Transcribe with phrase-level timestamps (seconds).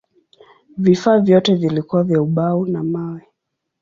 [0.77, 3.21] Vifaa vyote vilikuwa vya ubao na mawe.